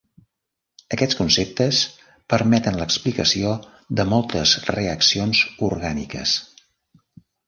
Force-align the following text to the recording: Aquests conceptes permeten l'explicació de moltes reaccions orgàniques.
Aquests 0.95 1.15
conceptes 1.17 1.81
permeten 2.33 2.79
l'explicació 2.79 3.51
de 3.99 4.05
moltes 4.13 4.55
reaccions 4.71 5.43
orgàniques. 5.69 6.35